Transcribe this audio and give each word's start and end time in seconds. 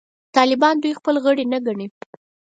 طالبان 0.35 0.75
دوی 0.79 0.93
خپل 0.99 1.15
غړي 1.25 1.45
نه 1.53 1.59
ګڼي. 1.65 1.87